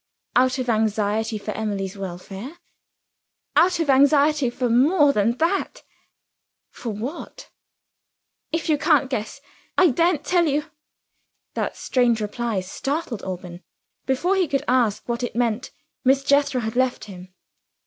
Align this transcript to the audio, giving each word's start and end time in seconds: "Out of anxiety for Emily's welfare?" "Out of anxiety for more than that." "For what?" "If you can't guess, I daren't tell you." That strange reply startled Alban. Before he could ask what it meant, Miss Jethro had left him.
"Out 0.35 0.57
of 0.57 0.67
anxiety 0.67 1.37
for 1.37 1.51
Emily's 1.51 1.95
welfare?" 1.95 2.57
"Out 3.55 3.79
of 3.79 3.87
anxiety 3.87 4.49
for 4.49 4.67
more 4.67 5.13
than 5.13 5.37
that." 5.37 5.83
"For 6.71 6.89
what?" 6.89 7.51
"If 8.51 8.67
you 8.67 8.79
can't 8.79 9.11
guess, 9.11 9.41
I 9.77 9.91
daren't 9.91 10.23
tell 10.25 10.47
you." 10.47 10.65
That 11.53 11.77
strange 11.77 12.19
reply 12.19 12.61
startled 12.61 13.21
Alban. 13.21 13.61
Before 14.07 14.35
he 14.35 14.47
could 14.47 14.63
ask 14.67 15.07
what 15.07 15.21
it 15.21 15.35
meant, 15.35 15.69
Miss 16.03 16.23
Jethro 16.23 16.61
had 16.61 16.75
left 16.75 17.03
him. 17.03 17.31